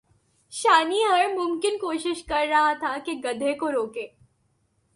شانی 0.53 1.03
ہر 1.03 1.25
ممکن 1.35 1.77
کوشش 1.77 2.23
کر 2.23 2.45
رہا 2.49 2.73
تھا 2.79 2.95
کہ 3.05 3.13
گدھے 3.25 3.53
کو 3.53 3.71
روکے 3.71 4.07